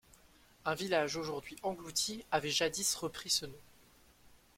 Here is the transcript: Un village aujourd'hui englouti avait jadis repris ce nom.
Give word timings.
Un 0.65 0.73
village 0.73 1.15
aujourd'hui 1.15 1.57
englouti 1.61 2.25
avait 2.31 2.49
jadis 2.49 2.95
repris 2.95 3.29
ce 3.29 3.45
nom. 3.45 3.61